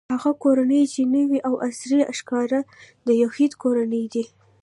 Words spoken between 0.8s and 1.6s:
چې نوې او